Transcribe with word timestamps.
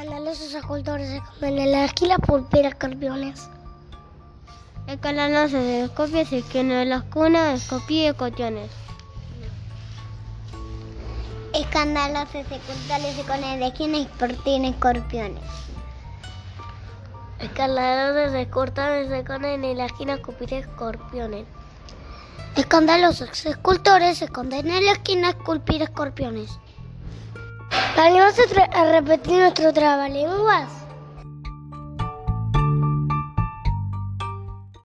Escandalosos 0.00 0.54
escultores 0.54 1.08
se 1.10 1.16
esconden 1.18 1.58
en 1.58 1.72
la 1.72 1.84
esquina 1.84 2.16
pulpir 2.16 2.64
escorpiones. 2.64 3.50
Escandalosos 4.86 5.62
escopios 5.62 6.32
y 6.32 6.42
que 6.42 6.60
en 6.60 6.88
las 6.88 7.02
cunas 7.02 7.60
escopí 7.60 8.10
cotiones. 8.16 8.70
Escandalosos 11.52 12.34
escultores 12.34 13.14
se 13.14 13.20
esconden 13.20 13.50
en 13.52 13.60
la 13.60 13.66
esquina 13.66 13.98
y 13.98 14.06
portín 14.06 14.64
escorpiones. 14.64 15.44
Escandalosos 17.38 18.34
escultores 18.36 19.08
se 19.08 19.18
esconden 19.18 19.64
en 19.66 19.76
la 19.76 19.84
esquina 19.84 20.14
escupir 20.14 20.54
escorpiones. 20.54 21.44
Escandalosos 22.56 23.44
escultores 23.44 24.16
se 24.16 24.24
esconden 24.24 24.70
en 24.70 24.86
la 24.86 24.92
esquina 24.92 25.28
esculpir 25.28 25.82
escorpiones. 25.82 26.58
¿Te 28.00 28.06
animas 28.06 28.38
a, 28.38 28.42
tra- 28.44 28.68
a 28.72 28.92
repetir 28.92 29.36
nuestro 29.40 29.74
trabalenguas? 29.74 30.79